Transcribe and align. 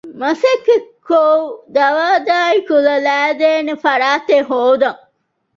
މަސައްކަތްކޮށް 0.19 1.49
ދަވާދާއި 1.75 2.59
ކުލަ 2.69 2.95
ލައިދޭނެ 3.05 3.73
ފަރާތެއް 3.83 4.47
ހޯދަން 4.49 5.01